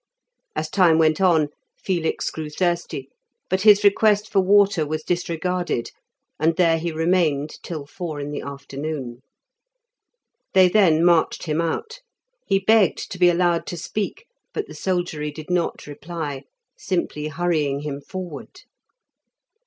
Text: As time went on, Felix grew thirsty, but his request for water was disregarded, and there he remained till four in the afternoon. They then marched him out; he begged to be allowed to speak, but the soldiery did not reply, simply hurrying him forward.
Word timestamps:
As 0.55 0.67
time 0.71 0.97
went 0.97 1.21
on, 1.21 1.49
Felix 1.77 2.31
grew 2.31 2.49
thirsty, 2.49 3.07
but 3.51 3.61
his 3.61 3.83
request 3.83 4.27
for 4.31 4.39
water 4.39 4.83
was 4.83 5.03
disregarded, 5.03 5.91
and 6.39 6.55
there 6.55 6.79
he 6.79 6.91
remained 6.91 7.59
till 7.61 7.85
four 7.85 8.19
in 8.19 8.31
the 8.31 8.41
afternoon. 8.41 9.21
They 10.55 10.69
then 10.69 11.05
marched 11.05 11.43
him 11.43 11.61
out; 11.61 11.99
he 12.47 12.57
begged 12.57 13.11
to 13.11 13.19
be 13.19 13.29
allowed 13.29 13.67
to 13.67 13.77
speak, 13.77 14.25
but 14.55 14.65
the 14.65 14.73
soldiery 14.73 15.29
did 15.29 15.51
not 15.51 15.85
reply, 15.85 16.45
simply 16.75 17.27
hurrying 17.27 17.81
him 17.81 18.01
forward. 18.01 18.61